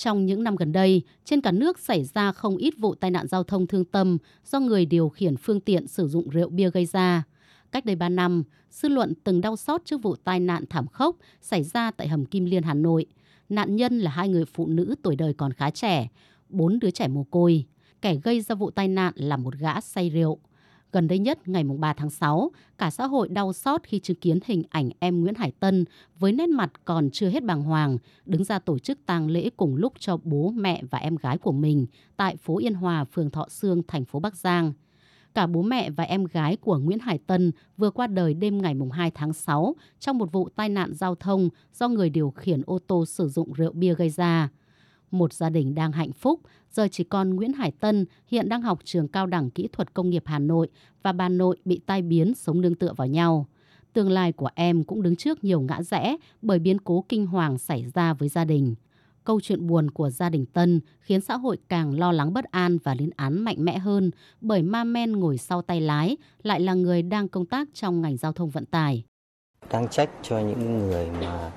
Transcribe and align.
Trong 0.00 0.26
những 0.26 0.44
năm 0.44 0.56
gần 0.56 0.72
đây, 0.72 1.02
trên 1.24 1.40
cả 1.40 1.52
nước 1.52 1.78
xảy 1.78 2.04
ra 2.04 2.32
không 2.32 2.56
ít 2.56 2.74
vụ 2.78 2.94
tai 2.94 3.10
nạn 3.10 3.26
giao 3.26 3.44
thông 3.44 3.66
thương 3.66 3.84
tâm 3.84 4.18
do 4.44 4.60
người 4.60 4.86
điều 4.86 5.08
khiển 5.08 5.36
phương 5.36 5.60
tiện 5.60 5.86
sử 5.86 6.08
dụng 6.08 6.28
rượu 6.28 6.48
bia 6.48 6.70
gây 6.70 6.86
ra. 6.86 7.22
Cách 7.72 7.84
đây 7.84 7.96
3 7.96 8.08
năm, 8.08 8.42
dư 8.70 8.88
luận 8.88 9.12
từng 9.24 9.40
đau 9.40 9.56
xót 9.56 9.80
trước 9.84 10.02
vụ 10.02 10.16
tai 10.16 10.40
nạn 10.40 10.64
thảm 10.70 10.86
khốc 10.86 11.16
xảy 11.40 11.62
ra 11.62 11.90
tại 11.90 12.08
hầm 12.08 12.24
Kim 12.24 12.44
Liên 12.44 12.62
Hà 12.62 12.74
Nội. 12.74 13.06
Nạn 13.48 13.76
nhân 13.76 13.98
là 13.98 14.10
hai 14.10 14.28
người 14.28 14.44
phụ 14.44 14.66
nữ 14.66 14.94
tuổi 15.02 15.16
đời 15.16 15.34
còn 15.34 15.52
khá 15.52 15.70
trẻ, 15.70 16.08
bốn 16.48 16.78
đứa 16.78 16.90
trẻ 16.90 17.08
mồ 17.08 17.24
côi. 17.24 17.64
Kẻ 18.02 18.14
gây 18.14 18.40
ra 18.40 18.54
vụ 18.54 18.70
tai 18.70 18.88
nạn 18.88 19.12
là 19.16 19.36
một 19.36 19.54
gã 19.54 19.80
say 19.80 20.10
rượu. 20.10 20.38
Gần 20.92 21.08
đây 21.08 21.18
nhất, 21.18 21.48
ngày 21.48 21.64
3 21.64 21.92
tháng 21.92 22.10
6, 22.10 22.50
cả 22.78 22.90
xã 22.90 23.06
hội 23.06 23.28
đau 23.28 23.52
xót 23.52 23.82
khi 23.82 23.98
chứng 23.98 24.16
kiến 24.16 24.38
hình 24.44 24.62
ảnh 24.70 24.90
em 24.98 25.20
Nguyễn 25.20 25.34
Hải 25.34 25.52
Tân 25.60 25.84
với 26.18 26.32
nét 26.32 26.48
mặt 26.48 26.72
còn 26.84 27.10
chưa 27.10 27.28
hết 27.28 27.44
bàng 27.44 27.62
hoàng, 27.62 27.98
đứng 28.26 28.44
ra 28.44 28.58
tổ 28.58 28.78
chức 28.78 28.98
tang 29.06 29.28
lễ 29.30 29.50
cùng 29.56 29.76
lúc 29.76 29.92
cho 29.98 30.16
bố, 30.16 30.52
mẹ 30.56 30.82
và 30.90 30.98
em 30.98 31.16
gái 31.16 31.38
của 31.38 31.52
mình 31.52 31.86
tại 32.16 32.36
phố 32.36 32.58
Yên 32.58 32.74
Hòa, 32.74 33.04
phường 33.04 33.30
Thọ 33.30 33.46
Sương, 33.48 33.82
thành 33.88 34.04
phố 34.04 34.20
Bắc 34.20 34.36
Giang. 34.36 34.72
Cả 35.34 35.46
bố 35.46 35.62
mẹ 35.62 35.90
và 35.90 36.04
em 36.04 36.24
gái 36.24 36.56
của 36.56 36.78
Nguyễn 36.78 36.98
Hải 36.98 37.18
Tân 37.18 37.52
vừa 37.76 37.90
qua 37.90 38.06
đời 38.06 38.34
đêm 38.34 38.62
ngày 38.62 38.74
2 38.92 39.10
tháng 39.10 39.32
6 39.32 39.74
trong 40.00 40.18
một 40.18 40.32
vụ 40.32 40.48
tai 40.48 40.68
nạn 40.68 40.94
giao 40.94 41.14
thông 41.14 41.48
do 41.74 41.88
người 41.88 42.10
điều 42.10 42.30
khiển 42.30 42.62
ô 42.66 42.78
tô 42.86 43.06
sử 43.06 43.28
dụng 43.28 43.52
rượu 43.52 43.72
bia 43.72 43.94
gây 43.94 44.10
ra. 44.10 44.48
Một 45.10 45.32
gia 45.32 45.50
đình 45.50 45.74
đang 45.74 45.92
hạnh 45.92 46.12
phúc, 46.12 46.40
giờ 46.72 46.88
chỉ 46.90 47.04
còn 47.04 47.30
Nguyễn 47.30 47.52
Hải 47.52 47.70
Tân 47.70 48.06
hiện 48.26 48.48
đang 48.48 48.62
học 48.62 48.78
trường 48.84 49.08
cao 49.08 49.26
đẳng 49.26 49.50
kỹ 49.50 49.68
thuật 49.72 49.94
công 49.94 50.10
nghiệp 50.10 50.22
Hà 50.26 50.38
Nội 50.38 50.68
và 51.02 51.12
bà 51.12 51.28
nội 51.28 51.56
bị 51.64 51.80
tai 51.86 52.02
biến 52.02 52.34
sống 52.34 52.60
nương 52.60 52.74
tựa 52.74 52.92
vào 52.96 53.06
nhau. 53.08 53.46
Tương 53.92 54.10
lai 54.10 54.32
của 54.32 54.48
em 54.54 54.84
cũng 54.84 55.02
đứng 55.02 55.16
trước 55.16 55.44
nhiều 55.44 55.60
ngã 55.60 55.82
rẽ 55.82 56.16
bởi 56.42 56.58
biến 56.58 56.78
cố 56.80 57.04
kinh 57.08 57.26
hoàng 57.26 57.58
xảy 57.58 57.84
ra 57.94 58.14
với 58.14 58.28
gia 58.28 58.44
đình. 58.44 58.74
Câu 59.24 59.40
chuyện 59.40 59.66
buồn 59.66 59.90
của 59.90 60.10
gia 60.10 60.30
đình 60.30 60.46
Tân 60.46 60.80
khiến 61.00 61.20
xã 61.20 61.36
hội 61.36 61.58
càng 61.68 61.98
lo 61.98 62.12
lắng 62.12 62.32
bất 62.32 62.44
an 62.44 62.78
và 62.84 62.94
lên 62.94 63.10
án 63.16 63.38
mạnh 63.38 63.56
mẽ 63.58 63.78
hơn 63.78 64.10
bởi 64.40 64.62
ma 64.62 64.84
men 64.84 65.12
ngồi 65.12 65.38
sau 65.38 65.62
tay 65.62 65.80
lái 65.80 66.16
lại 66.42 66.60
là 66.60 66.74
người 66.74 67.02
đang 67.02 67.28
công 67.28 67.46
tác 67.46 67.68
trong 67.74 68.00
ngành 68.00 68.16
giao 68.16 68.32
thông 68.32 68.50
vận 68.50 68.66
tải. 68.66 69.04
Đang 69.70 69.88
trách 69.88 70.10
cho 70.22 70.38
những 70.38 70.78
người 70.78 71.10
mà 71.10 71.52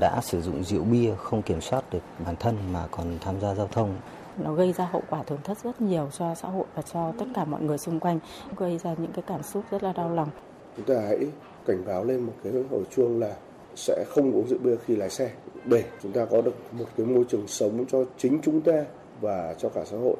đã 0.00 0.20
sử 0.22 0.42
dụng 0.42 0.64
rượu 0.64 0.84
bia 0.84 1.14
không 1.18 1.42
kiểm 1.42 1.60
soát 1.60 1.84
được 1.92 2.02
bản 2.26 2.36
thân 2.36 2.56
mà 2.72 2.86
còn 2.90 3.18
tham 3.20 3.40
gia 3.40 3.54
giao 3.54 3.68
thông. 3.72 3.94
Nó 4.38 4.52
gây 4.52 4.72
ra 4.72 4.88
hậu 4.92 5.02
quả 5.10 5.22
tổn 5.22 5.38
thất 5.44 5.58
rất 5.64 5.80
nhiều 5.80 6.08
cho 6.18 6.34
xã 6.34 6.48
hội 6.48 6.64
và 6.74 6.82
cho 6.82 7.12
tất 7.18 7.26
cả 7.34 7.44
mọi 7.44 7.62
người 7.62 7.78
xung 7.78 8.00
quanh 8.00 8.18
gây 8.56 8.78
ra 8.78 8.94
những 8.98 9.12
cái 9.12 9.22
cảm 9.26 9.42
xúc 9.42 9.64
rất 9.70 9.82
là 9.82 9.92
đau 9.92 10.10
lòng. 10.10 10.28
Chúng 10.76 10.86
ta 10.86 10.94
hãy 11.08 11.18
cảnh 11.66 11.84
báo 11.86 12.04
lên 12.04 12.20
một 12.20 12.32
cái 12.44 12.52
hồi 12.70 12.82
chuông 12.96 13.20
là 13.20 13.34
sẽ 13.76 14.04
không 14.08 14.32
uống 14.32 14.48
rượu 14.48 14.58
bia 14.62 14.76
khi 14.86 14.96
lái 14.96 15.10
xe. 15.10 15.30
Để 15.64 15.84
chúng 16.02 16.12
ta 16.12 16.24
có 16.24 16.40
được 16.40 16.54
một 16.72 16.84
cái 16.96 17.06
môi 17.06 17.24
trường 17.28 17.48
sống 17.48 17.84
cho 17.90 17.98
chính 18.18 18.40
chúng 18.42 18.60
ta 18.60 18.84
và 19.20 19.54
cho 19.58 19.68
cả 19.68 19.84
xã 19.84 19.96
hội. 19.96 20.16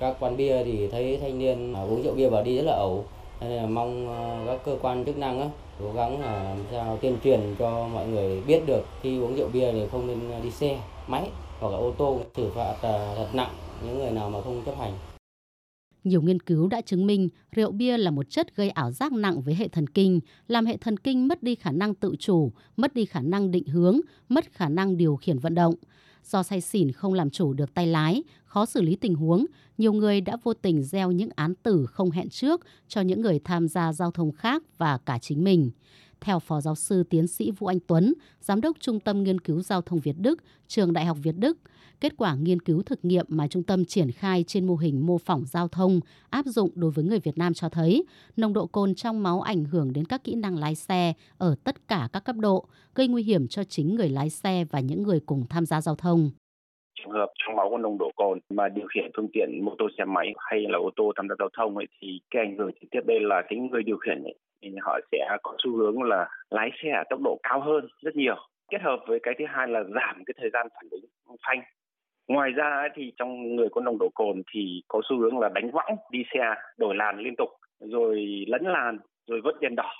Các 0.00 0.16
quán 0.20 0.36
bia 0.36 0.64
thì 0.64 0.88
thấy 0.92 1.18
thanh 1.22 1.38
niên 1.38 1.74
uống 1.74 2.02
rượu 2.02 2.14
bia 2.14 2.28
vào 2.28 2.42
đi 2.42 2.56
rất 2.56 2.62
là 2.66 2.72
ẩu, 2.72 3.04
nên 3.40 3.50
là 3.50 3.66
mong 3.66 4.08
ờ, 4.08 4.44
các 4.46 4.64
cơ 4.64 4.78
quan 4.82 5.04
chức 5.04 5.18
năng 5.18 5.40
á, 5.40 5.48
cố 5.80 5.92
gắng 5.92 6.20
làm 6.20 6.58
sao 6.70 6.98
tuyên 7.02 7.16
truyền 7.24 7.40
cho 7.58 7.88
mọi 7.88 8.08
người 8.08 8.40
biết 8.40 8.60
được 8.66 8.84
khi 9.02 9.18
uống 9.18 9.36
rượu 9.36 9.48
bia 9.52 9.72
thì 9.72 9.86
không 9.92 10.06
nên 10.06 10.42
đi 10.42 10.50
xe, 10.50 10.80
máy 11.06 11.30
hoặc 11.60 11.68
là 11.68 11.76
ô 11.76 11.92
tô 11.98 12.20
xử 12.36 12.50
phạt 12.54 12.74
ờ, 12.80 13.14
thật 13.16 13.28
nặng 13.34 13.54
những 13.84 13.98
người 13.98 14.10
nào 14.10 14.30
mà 14.30 14.42
không 14.42 14.62
chấp 14.66 14.78
hành. 14.78 14.92
Nhiều 16.04 16.22
nghiên 16.22 16.40
cứu 16.40 16.68
đã 16.68 16.80
chứng 16.80 17.06
minh 17.06 17.28
rượu 17.52 17.72
bia 17.72 17.98
là 17.98 18.10
một 18.10 18.30
chất 18.30 18.56
gây 18.56 18.70
ảo 18.70 18.92
giác 18.92 19.12
nặng 19.12 19.40
với 19.42 19.54
hệ 19.54 19.68
thần 19.68 19.86
kinh, 19.86 20.20
làm 20.48 20.66
hệ 20.66 20.76
thần 20.76 20.96
kinh 20.96 21.28
mất 21.28 21.42
đi 21.42 21.54
khả 21.54 21.72
năng 21.72 21.94
tự 21.94 22.14
chủ, 22.18 22.52
mất 22.76 22.94
đi 22.94 23.04
khả 23.04 23.20
năng 23.20 23.50
định 23.50 23.66
hướng, 23.66 24.00
mất 24.28 24.44
khả 24.52 24.68
năng 24.68 24.96
điều 24.96 25.16
khiển 25.16 25.38
vận 25.38 25.54
động. 25.54 25.74
Do 26.26 26.42
say 26.42 26.60
xỉn 26.60 26.92
không 26.92 27.14
làm 27.14 27.30
chủ 27.30 27.52
được 27.52 27.74
tay 27.74 27.86
lái, 27.86 28.22
khó 28.44 28.66
xử 28.66 28.82
lý 28.82 28.96
tình 28.96 29.14
huống, 29.14 29.46
nhiều 29.78 29.92
người 29.92 30.20
đã 30.20 30.36
vô 30.44 30.54
tình 30.54 30.82
gieo 30.82 31.12
những 31.12 31.28
án 31.36 31.54
tử 31.54 31.86
không 31.86 32.10
hẹn 32.10 32.28
trước 32.28 32.60
cho 32.88 33.00
những 33.00 33.20
người 33.20 33.40
tham 33.44 33.68
gia 33.68 33.92
giao 33.92 34.10
thông 34.10 34.32
khác 34.32 34.62
và 34.78 34.98
cả 34.98 35.18
chính 35.18 35.44
mình. 35.44 35.70
Theo 36.20 36.38
Phó 36.38 36.60
Giáo 36.60 36.74
sư 36.74 37.02
Tiến 37.02 37.26
sĩ 37.26 37.50
Vũ 37.50 37.66
Anh 37.66 37.78
Tuấn, 37.86 38.14
Giám 38.40 38.60
đốc 38.60 38.76
Trung 38.80 39.00
tâm 39.00 39.22
Nghiên 39.22 39.40
cứu 39.40 39.62
Giao 39.62 39.82
thông 39.82 40.00
Việt 40.00 40.18
Đức, 40.18 40.42
Trường 40.68 40.92
Đại 40.92 41.04
học 41.04 41.18
Việt 41.22 41.36
Đức, 41.38 41.58
kết 42.00 42.12
quả 42.16 42.34
nghiên 42.34 42.60
cứu 42.60 42.82
thực 42.82 43.04
nghiệm 43.04 43.26
mà 43.28 43.48
trung 43.48 43.62
tâm 43.62 43.84
triển 43.84 44.12
khai 44.12 44.44
trên 44.46 44.66
mô 44.66 44.76
hình 44.76 45.06
mô 45.06 45.18
phỏng 45.18 45.44
giao 45.46 45.68
thông 45.68 46.00
áp 46.30 46.46
dụng 46.46 46.70
đối 46.74 46.90
với 46.90 47.04
người 47.04 47.20
Việt 47.20 47.38
Nam 47.38 47.54
cho 47.54 47.68
thấy 47.68 48.04
nồng 48.36 48.52
độ 48.52 48.66
cồn 48.66 48.94
trong 48.94 49.22
máu 49.22 49.40
ảnh 49.40 49.64
hưởng 49.64 49.92
đến 49.92 50.04
các 50.04 50.24
kỹ 50.24 50.34
năng 50.34 50.58
lái 50.58 50.74
xe 50.74 51.12
ở 51.38 51.54
tất 51.64 51.88
cả 51.88 52.08
các 52.12 52.24
cấp 52.24 52.36
độ, 52.36 52.66
gây 52.94 53.08
nguy 53.08 53.22
hiểm 53.22 53.48
cho 53.48 53.64
chính 53.64 53.94
người 53.94 54.08
lái 54.08 54.30
xe 54.30 54.64
và 54.64 54.80
những 54.80 55.02
người 55.02 55.20
cùng 55.20 55.46
tham 55.48 55.66
gia 55.66 55.80
giao 55.80 55.96
thông 55.96 56.30
trường 56.96 57.10
hợp 57.10 57.30
trong 57.34 57.56
máu 57.56 57.70
có 57.70 57.78
nồng 57.78 57.98
độ 57.98 58.10
cồn 58.16 58.38
mà 58.50 58.68
điều 58.68 58.86
khiển 58.86 59.10
phương 59.16 59.28
tiện 59.32 59.64
mô 59.64 59.74
tô 59.78 59.88
xe 59.98 60.04
máy 60.04 60.32
hay 60.38 60.66
là 60.68 60.78
ô 60.78 60.90
tô 60.96 61.12
tham 61.16 61.28
gia 61.28 61.34
giao 61.38 61.48
thông 61.56 61.76
ấy, 61.76 61.86
thì 62.00 62.20
cái 62.30 62.42
ảnh 62.42 62.56
hưởng 62.56 62.70
trực 62.80 62.90
tiếp 62.90 63.00
đây 63.06 63.20
là 63.20 63.42
cái 63.48 63.58
người 63.58 63.82
điều 63.82 63.96
khiển 63.96 64.22
ấy, 64.22 64.34
thì 64.62 64.70
họ 64.80 64.98
sẽ 65.12 65.36
có 65.42 65.54
xu 65.58 65.76
hướng 65.76 66.02
là 66.02 66.28
lái 66.50 66.70
xe 66.82 66.90
ở 66.90 67.04
tốc 67.10 67.20
độ 67.24 67.40
cao 67.42 67.60
hơn 67.60 67.88
rất 68.02 68.16
nhiều. 68.16 68.36
Kết 68.70 68.82
hợp 68.82 69.00
với 69.06 69.18
cái 69.22 69.34
thứ 69.38 69.44
hai 69.48 69.68
là 69.68 69.82
giảm 69.82 70.24
cái 70.26 70.34
thời 70.40 70.50
gian 70.52 70.66
phản 70.74 70.88
ứng 70.90 71.36
phanh. 71.46 71.62
Ngoài 72.28 72.50
ra 72.50 72.88
thì 72.94 73.12
trong 73.16 73.56
người 73.56 73.68
có 73.68 73.80
nồng 73.80 73.98
độ 73.98 74.08
cồn 74.14 74.42
thì 74.54 74.82
có 74.88 75.00
xu 75.08 75.18
hướng 75.18 75.38
là 75.38 75.48
đánh 75.48 75.70
võng, 75.70 75.96
đi 76.10 76.24
xe 76.34 76.54
đổi 76.78 76.96
làn 76.96 77.18
liên 77.18 77.34
tục, 77.36 77.48
rồi 77.80 78.44
lấn 78.48 78.64
làn, 78.64 78.98
rồi 79.26 79.40
vớt 79.44 79.54
đèn 79.60 79.76
đỏ 79.76 79.92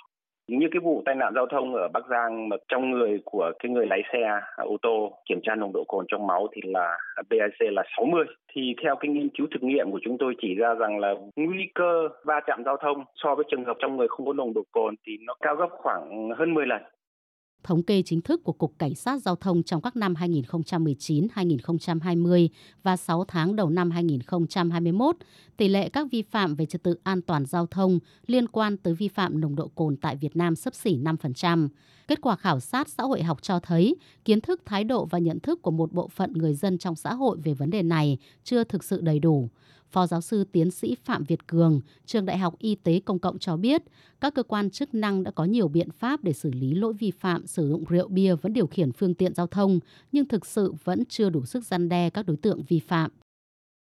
như 0.47 0.67
cái 0.71 0.79
vụ 0.79 1.01
tai 1.05 1.15
nạn 1.15 1.33
giao 1.35 1.45
thông 1.45 1.75
ở 1.75 1.87
Bắc 1.93 2.03
Giang 2.09 2.49
mà 2.49 2.55
trong 2.67 2.91
người 2.91 3.19
của 3.25 3.51
cái 3.59 3.71
người 3.71 3.85
lái 3.85 4.01
xe 4.13 4.19
à, 4.23 4.41
ô 4.57 4.77
tô 4.81 5.17
kiểm 5.29 5.39
tra 5.43 5.55
nồng 5.55 5.73
độ 5.73 5.83
cồn 5.87 6.05
trong 6.07 6.27
máu 6.27 6.47
thì 6.55 6.61
là 6.65 6.97
BAC 7.29 7.71
là 7.71 7.83
60 7.97 8.25
thì 8.53 8.75
theo 8.83 8.95
cái 8.95 9.11
nghiên 9.11 9.29
cứu 9.29 9.47
thực 9.51 9.63
nghiệm 9.63 9.91
của 9.91 9.99
chúng 10.03 10.17
tôi 10.17 10.35
chỉ 10.41 10.55
ra 10.55 10.73
rằng 10.73 10.99
là 10.99 11.13
nguy 11.35 11.69
cơ 11.75 12.09
va 12.23 12.39
chạm 12.47 12.63
giao 12.65 12.77
thông 12.77 13.03
so 13.15 13.35
với 13.35 13.45
trường 13.51 13.65
hợp 13.65 13.77
trong 13.79 13.97
người 13.97 14.07
không 14.07 14.25
có 14.25 14.33
nồng 14.33 14.53
độ 14.53 14.61
cồn 14.71 14.95
thì 15.05 15.17
nó 15.27 15.33
cao 15.41 15.55
gấp 15.55 15.69
khoảng 15.71 16.29
hơn 16.37 16.53
10 16.53 16.65
lần 16.65 16.81
thống 17.63 17.83
kê 17.83 18.01
chính 18.05 18.21
thức 18.21 18.43
của 18.43 18.53
Cục 18.53 18.73
Cảnh 18.79 18.95
sát 18.95 19.21
Giao 19.21 19.35
thông 19.35 19.63
trong 19.63 19.81
các 19.81 19.95
năm 19.95 20.13
2019-2020 20.13 22.47
và 22.83 22.97
6 22.97 23.25
tháng 23.27 23.55
đầu 23.55 23.69
năm 23.69 23.91
2021, 23.91 25.15
tỷ 25.57 25.67
lệ 25.67 25.89
các 25.89 26.07
vi 26.11 26.21
phạm 26.21 26.55
về 26.55 26.65
trật 26.65 26.83
tự 26.83 26.99
an 27.03 27.21
toàn 27.21 27.45
giao 27.45 27.67
thông 27.67 27.99
liên 28.27 28.47
quan 28.47 28.77
tới 28.77 28.93
vi 28.93 29.07
phạm 29.07 29.41
nồng 29.41 29.55
độ 29.55 29.67
cồn 29.67 29.97
tại 29.97 30.15
Việt 30.15 30.35
Nam 30.35 30.55
sấp 30.55 30.75
xỉ 30.75 30.97
5%. 30.97 31.67
Kết 32.07 32.21
quả 32.21 32.35
khảo 32.35 32.59
sát 32.59 32.89
xã 32.89 33.03
hội 33.03 33.23
học 33.23 33.41
cho 33.41 33.59
thấy 33.59 33.95
kiến 34.25 34.41
thức, 34.41 34.61
thái 34.65 34.83
độ 34.83 35.05
và 35.05 35.19
nhận 35.19 35.39
thức 35.39 35.61
của 35.61 35.71
một 35.71 35.93
bộ 35.93 36.07
phận 36.07 36.33
người 36.33 36.53
dân 36.53 36.77
trong 36.77 36.95
xã 36.95 37.13
hội 37.13 37.37
về 37.43 37.53
vấn 37.53 37.69
đề 37.69 37.83
này 37.83 38.17
chưa 38.43 38.63
thực 38.63 38.83
sự 38.83 39.01
đầy 39.01 39.19
đủ. 39.19 39.49
Phó 39.91 40.05
giáo 40.05 40.21
sư 40.21 40.43
tiến 40.53 40.71
sĩ 40.71 40.95
Phạm 41.05 41.23
Việt 41.27 41.47
Cường, 41.47 41.81
Trường 42.05 42.25
Đại 42.25 42.37
học 42.37 42.53
Y 42.59 42.75
tế 42.75 43.01
Công 43.05 43.19
cộng 43.19 43.39
cho 43.39 43.57
biết, 43.57 43.81
các 44.21 44.33
cơ 44.35 44.43
quan 44.43 44.69
chức 44.69 44.93
năng 44.93 45.23
đã 45.23 45.31
có 45.35 45.43
nhiều 45.43 45.67
biện 45.67 45.89
pháp 45.91 46.19
để 46.23 46.33
xử 46.33 46.51
lý 46.51 46.75
lỗi 46.75 46.93
vi 46.99 47.11
phạm 47.11 47.47
sử 47.47 47.69
dụng 47.69 47.83
rượu 47.89 48.07
bia 48.07 48.35
vẫn 48.35 48.53
điều 48.53 48.67
khiển 48.67 48.91
phương 48.91 49.15
tiện 49.15 49.33
giao 49.33 49.47
thông, 49.47 49.79
nhưng 50.11 50.27
thực 50.27 50.45
sự 50.45 50.73
vẫn 50.83 51.03
chưa 51.09 51.29
đủ 51.29 51.45
sức 51.45 51.63
gian 51.63 51.89
đe 51.89 52.09
các 52.09 52.25
đối 52.27 52.37
tượng 52.43 52.59
vi 52.69 52.79
phạm. 52.87 53.11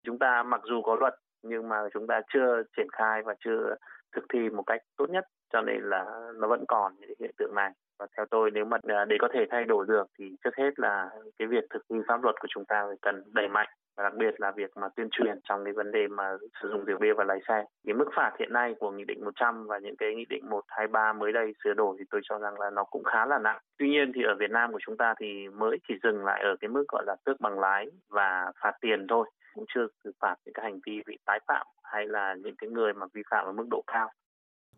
Chúng 0.06 0.18
ta 0.18 0.42
mặc 0.42 0.60
dù 0.68 0.82
có 0.82 0.96
luật 1.00 1.14
nhưng 1.42 1.68
mà 1.68 1.76
chúng 1.94 2.06
ta 2.06 2.20
chưa 2.34 2.62
triển 2.76 2.88
khai 2.92 3.22
và 3.24 3.34
chưa 3.44 3.74
thực 4.16 4.24
thi 4.32 4.38
một 4.56 4.62
cách 4.66 4.80
tốt 4.96 5.10
nhất 5.10 5.24
cho 5.52 5.60
nên 5.60 5.82
là 5.82 6.04
nó 6.34 6.48
vẫn 6.48 6.64
còn 6.68 6.92
những 7.00 7.10
hiện 7.20 7.30
tượng 7.38 7.54
này 7.54 7.72
và 7.98 8.06
theo 8.16 8.26
tôi 8.30 8.50
nếu 8.50 8.64
mà 8.64 8.76
à, 8.82 9.04
để 9.04 9.16
có 9.20 9.28
thể 9.34 9.40
thay 9.50 9.64
đổi 9.64 9.86
được 9.88 10.06
thì 10.18 10.24
trước 10.44 10.56
hết 10.56 10.70
là 10.76 11.10
cái 11.38 11.48
việc 11.48 11.64
thực 11.70 11.82
thi 11.88 11.96
pháp 12.08 12.22
luật 12.22 12.34
của 12.40 12.48
chúng 12.50 12.64
ta 12.64 12.84
phải 12.86 12.96
cần 13.02 13.22
đẩy 13.32 13.48
mạnh 13.48 13.68
và 13.96 14.04
đặc 14.04 14.14
biệt 14.14 14.40
là 14.40 14.50
việc 14.50 14.76
mà 14.76 14.88
tuyên 14.88 15.08
truyền 15.10 15.40
trong 15.44 15.64
cái 15.64 15.72
vấn 15.72 15.92
đề 15.92 16.08
mà 16.08 16.36
sử 16.62 16.68
dụng 16.68 16.84
rượu 16.84 16.98
bia 16.98 17.12
và 17.12 17.24
lái 17.24 17.38
xe. 17.48 17.64
Cái 17.86 17.94
mức 17.94 18.08
phạt 18.16 18.32
hiện 18.38 18.52
nay 18.52 18.74
của 18.78 18.90
nghị 18.90 19.04
định 19.04 19.24
100 19.24 19.66
và 19.66 19.78
những 19.78 19.96
cái 19.96 20.14
nghị 20.14 20.24
định 20.24 20.50
123 20.50 21.12
mới 21.12 21.32
đây 21.32 21.52
sửa 21.64 21.74
đổi 21.74 21.96
thì 21.98 22.04
tôi 22.10 22.20
cho 22.24 22.38
rằng 22.38 22.60
là 22.60 22.70
nó 22.70 22.84
cũng 22.84 23.04
khá 23.04 23.26
là 23.26 23.38
nặng. 23.38 23.58
Tuy 23.78 23.88
nhiên 23.88 24.12
thì 24.14 24.22
ở 24.22 24.34
Việt 24.38 24.50
Nam 24.50 24.72
của 24.72 24.78
chúng 24.86 24.96
ta 24.96 25.14
thì 25.20 25.48
mới 25.48 25.78
chỉ 25.88 25.94
dừng 26.02 26.24
lại 26.24 26.42
ở 26.42 26.56
cái 26.60 26.68
mức 26.68 26.84
gọi 26.88 27.04
là 27.06 27.16
tước 27.24 27.40
bằng 27.40 27.58
lái 27.58 27.86
và 28.08 28.52
phạt 28.62 28.72
tiền 28.80 29.06
thôi, 29.08 29.30
cũng 29.54 29.64
chưa 29.74 29.86
xử 30.04 30.12
phạt 30.20 30.34
những 30.44 30.54
cái 30.54 30.64
hành 30.64 30.80
vi 30.86 31.02
bị 31.06 31.18
tái 31.26 31.40
phạm 31.48 31.66
hay 31.84 32.06
là 32.06 32.34
những 32.34 32.56
cái 32.58 32.70
người 32.70 32.92
mà 32.92 33.06
vi 33.14 33.22
phạm 33.30 33.46
ở 33.46 33.52
mức 33.52 33.66
độ 33.70 33.82
cao. 33.86 34.10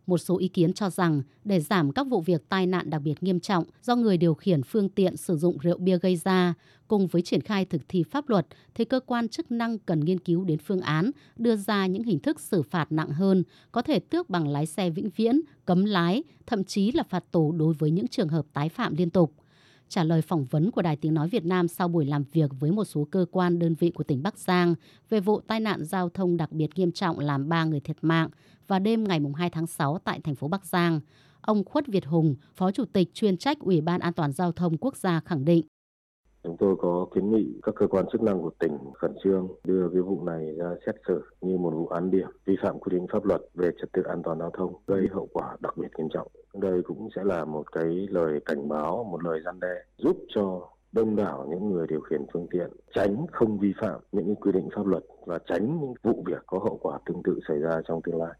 Một 0.09 0.17
số 0.17 0.37
ý 0.37 0.47
kiến 0.47 0.73
cho 0.73 0.89
rằng 0.89 1.21
để 1.43 1.59
giảm 1.59 1.91
các 1.91 2.07
vụ 2.07 2.21
việc 2.21 2.49
tai 2.49 2.67
nạn 2.67 2.89
đặc 2.89 3.01
biệt 3.01 3.23
nghiêm 3.23 3.39
trọng 3.39 3.63
do 3.83 3.95
người 3.95 4.17
điều 4.17 4.33
khiển 4.33 4.63
phương 4.63 4.89
tiện 4.89 5.17
sử 5.17 5.37
dụng 5.37 5.57
rượu 5.57 5.77
bia 5.77 5.97
gây 5.97 6.15
ra, 6.15 6.53
cùng 6.87 7.07
với 7.07 7.21
triển 7.21 7.41
khai 7.41 7.65
thực 7.65 7.81
thi 7.87 8.03
pháp 8.03 8.29
luật 8.29 8.47
thì 8.75 8.85
cơ 8.85 8.99
quan 8.99 9.29
chức 9.29 9.51
năng 9.51 9.77
cần 9.77 9.99
nghiên 9.99 10.19
cứu 10.19 10.43
đến 10.43 10.59
phương 10.59 10.81
án 10.81 11.11
đưa 11.37 11.55
ra 11.55 11.87
những 11.87 12.03
hình 12.03 12.19
thức 12.19 12.39
xử 12.39 12.61
phạt 12.61 12.91
nặng 12.91 13.09
hơn, 13.09 13.43
có 13.71 13.81
thể 13.81 13.99
tước 13.99 14.29
bằng 14.29 14.47
lái 14.47 14.65
xe 14.65 14.89
vĩnh 14.89 15.09
viễn, 15.15 15.41
cấm 15.65 15.85
lái, 15.85 16.23
thậm 16.47 16.63
chí 16.63 16.91
là 16.91 17.03
phạt 17.03 17.31
tù 17.31 17.51
đối 17.51 17.73
với 17.73 17.91
những 17.91 18.07
trường 18.07 18.29
hợp 18.29 18.45
tái 18.53 18.69
phạm 18.69 18.95
liên 18.95 19.09
tục 19.09 19.38
trả 19.89 20.03
lời 20.03 20.21
phỏng 20.21 20.45
vấn 20.45 20.71
của 20.71 20.81
Đài 20.81 20.95
Tiếng 20.95 21.13
Nói 21.13 21.29
Việt 21.29 21.45
Nam 21.45 21.67
sau 21.67 21.87
buổi 21.87 22.05
làm 22.05 22.23
việc 22.31 22.51
với 22.59 22.71
một 22.71 22.85
số 22.85 23.07
cơ 23.11 23.25
quan 23.31 23.59
đơn 23.59 23.75
vị 23.75 23.91
của 23.91 24.03
tỉnh 24.03 24.23
Bắc 24.23 24.37
Giang 24.37 24.75
về 25.09 25.19
vụ 25.19 25.39
tai 25.39 25.59
nạn 25.59 25.85
giao 25.85 26.09
thông 26.09 26.37
đặc 26.37 26.51
biệt 26.51 26.69
nghiêm 26.75 26.91
trọng 26.91 27.19
làm 27.19 27.49
3 27.49 27.65
người 27.65 27.79
thiệt 27.79 27.97
mạng 28.01 28.29
vào 28.67 28.79
đêm 28.79 29.03
ngày 29.03 29.19
2 29.35 29.49
tháng 29.49 29.67
6 29.67 29.99
tại 30.03 30.19
thành 30.23 30.35
phố 30.35 30.47
Bắc 30.47 30.65
Giang. 30.65 30.99
Ông 31.41 31.63
Khuất 31.63 31.87
Việt 31.87 32.05
Hùng, 32.05 32.35
Phó 32.55 32.71
Chủ 32.71 32.85
tịch 32.85 33.13
chuyên 33.13 33.37
trách 33.37 33.59
Ủy 33.59 33.81
ban 33.81 33.99
An 33.99 34.13
toàn 34.13 34.31
Giao 34.31 34.51
thông 34.51 34.77
Quốc 34.77 34.97
gia 34.97 35.19
khẳng 35.19 35.45
định. 35.45 35.65
Chúng 36.43 36.57
tôi 36.57 36.75
có 36.79 37.07
kiến 37.15 37.31
nghị 37.31 37.59
các 37.63 37.75
cơ 37.75 37.87
quan 37.87 38.05
chức 38.11 38.21
năng 38.21 38.41
của 38.41 38.51
tỉnh 38.59 38.77
khẩn 38.93 39.13
trương 39.23 39.47
đưa 39.63 39.89
cái 39.89 40.01
vụ 40.01 40.23
này 40.23 40.55
ra 40.57 40.75
xét 40.85 40.95
xử 41.07 41.23
như 41.41 41.57
một 41.57 41.71
vụ 41.71 41.87
án 41.87 42.11
điểm 42.11 42.27
vi 42.45 42.55
phạm 42.63 42.79
quy 42.79 42.95
định 42.95 43.07
pháp 43.11 43.25
luật 43.25 43.41
về 43.53 43.69
trật 43.81 43.91
tự 43.91 44.01
an 44.01 44.23
toàn 44.23 44.39
giao 44.39 44.51
thông 44.57 44.73
gây 44.87 45.07
hậu 45.11 45.27
quả 45.33 45.57
đặc 45.59 45.77
biệt 45.77 45.87
nghiêm 45.97 46.07
trọng. 46.13 46.27
Đây 46.53 46.81
cũng 46.83 47.09
sẽ 47.15 47.23
là 47.23 47.45
một 47.45 47.71
cái 47.71 48.07
lời 48.09 48.39
cảnh 48.45 48.69
báo, 48.69 49.03
một 49.03 49.23
lời 49.23 49.39
gian 49.45 49.59
đe 49.59 49.83
giúp 49.97 50.17
cho 50.27 50.69
đông 50.91 51.15
đảo 51.15 51.47
những 51.49 51.69
người 51.69 51.87
điều 51.87 52.01
khiển 52.01 52.25
phương 52.33 52.47
tiện 52.51 52.69
tránh 52.95 53.25
không 53.31 53.59
vi 53.59 53.73
phạm 53.81 53.99
những 54.11 54.35
quy 54.35 54.51
định 54.51 54.69
pháp 54.75 54.85
luật 54.85 55.03
và 55.25 55.39
tránh 55.47 55.79
những 55.81 55.93
vụ 56.03 56.23
việc 56.25 56.43
có 56.47 56.59
hậu 56.59 56.77
quả 56.81 56.99
tương 57.05 57.23
tự 57.23 57.39
xảy 57.47 57.59
ra 57.59 57.81
trong 57.87 58.01
tương 58.01 58.21
lai. 58.21 58.33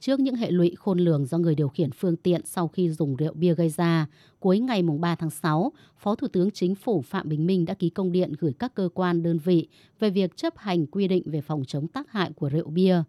Trước 0.00 0.20
những 0.20 0.34
hệ 0.34 0.50
lụy 0.50 0.74
khôn 0.78 0.98
lường 0.98 1.26
do 1.26 1.38
người 1.38 1.54
điều 1.54 1.68
khiển 1.68 1.90
phương 1.92 2.16
tiện 2.16 2.40
sau 2.44 2.68
khi 2.68 2.90
dùng 2.90 3.16
rượu 3.16 3.34
bia 3.34 3.54
gây 3.54 3.68
ra, 3.68 4.06
cuối 4.40 4.58
ngày 4.58 4.82
3 4.82 5.14
tháng 5.14 5.30
6, 5.30 5.72
Phó 5.96 6.14
Thủ 6.14 6.28
tướng 6.28 6.50
Chính 6.50 6.74
phủ 6.74 7.02
Phạm 7.02 7.28
Bình 7.28 7.46
Minh 7.46 7.64
đã 7.64 7.74
ký 7.74 7.90
công 7.90 8.12
điện 8.12 8.32
gửi 8.38 8.52
các 8.58 8.74
cơ 8.74 8.88
quan 8.94 9.22
đơn 9.22 9.38
vị 9.38 9.68
về 9.98 10.10
việc 10.10 10.36
chấp 10.36 10.58
hành 10.58 10.86
quy 10.86 11.08
định 11.08 11.22
về 11.26 11.40
phòng 11.40 11.64
chống 11.64 11.88
tác 11.88 12.10
hại 12.10 12.30
của 12.32 12.48
rượu 12.48 12.68
bia. 12.68 13.02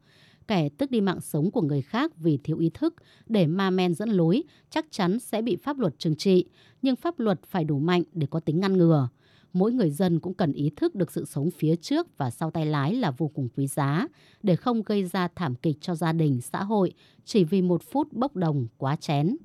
Kẻ 0.47 0.69
tức 0.69 0.91
đi 0.91 1.01
mạng 1.01 1.21
sống 1.21 1.51
của 1.51 1.61
người 1.61 1.81
khác 1.81 2.17
vì 2.17 2.37
thiếu 2.43 2.57
ý 2.57 2.69
thức 2.73 2.95
để 3.27 3.47
ma 3.47 3.69
men 3.69 3.93
dẫn 3.93 4.09
lối 4.09 4.43
chắc 4.69 4.85
chắn 4.91 5.19
sẽ 5.19 5.41
bị 5.41 5.55
pháp 5.55 5.79
luật 5.79 5.99
trừng 5.99 6.15
trị, 6.15 6.45
nhưng 6.81 6.95
pháp 6.95 7.19
luật 7.19 7.39
phải 7.43 7.63
đủ 7.63 7.79
mạnh 7.79 8.03
để 8.13 8.27
có 8.29 8.39
tính 8.39 8.59
ngăn 8.59 8.77
ngừa 8.77 9.09
mỗi 9.53 9.71
người 9.71 9.91
dân 9.91 10.19
cũng 10.19 10.33
cần 10.33 10.53
ý 10.53 10.69
thức 10.75 10.95
được 10.95 11.11
sự 11.11 11.25
sống 11.25 11.49
phía 11.51 11.75
trước 11.75 12.17
và 12.17 12.29
sau 12.29 12.51
tay 12.51 12.65
lái 12.65 12.95
là 12.95 13.11
vô 13.11 13.27
cùng 13.27 13.49
quý 13.57 13.67
giá 13.67 14.07
để 14.43 14.55
không 14.55 14.83
gây 14.83 15.03
ra 15.03 15.27
thảm 15.35 15.55
kịch 15.55 15.77
cho 15.81 15.95
gia 15.95 16.13
đình, 16.13 16.41
xã 16.41 16.63
hội 16.63 16.93
chỉ 17.25 17.43
vì 17.43 17.61
một 17.61 17.83
phút 17.91 18.13
bốc 18.13 18.35
đồng 18.35 18.67
quá 18.77 18.95
chén. 18.95 19.37